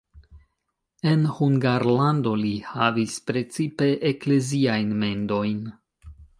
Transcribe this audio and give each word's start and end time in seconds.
En 1.11 1.27
Hungarlando 1.39 2.33
li 2.45 2.55
havis 2.71 3.21
precipe 3.29 3.93
ekleziajn 4.15 4.99
mendojn. 5.07 5.65